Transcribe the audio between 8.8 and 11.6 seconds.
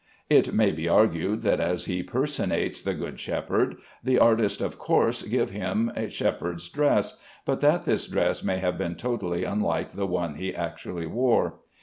totally unlike the one he actually wore.